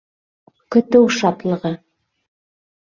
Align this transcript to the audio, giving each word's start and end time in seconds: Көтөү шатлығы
Көтөү 0.75 1.11
шатлығы 1.19 1.75